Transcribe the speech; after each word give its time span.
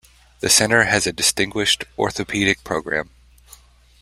The 0.39 0.49
center 0.49 0.85
has 0.85 1.05
a 1.05 1.13
distinguished 1.13 1.83
orthopedic 1.95 2.63
program. 2.63 3.11